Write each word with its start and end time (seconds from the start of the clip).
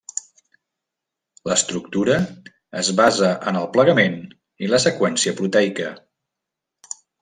L’estructura 1.49 2.17
es 2.83 2.91
basa 3.03 3.31
en 3.53 3.63
el 3.63 3.71
plegament 3.79 4.21
i 4.67 4.75
la 4.75 4.85
seqüència 4.89 5.39
proteica. 5.43 5.97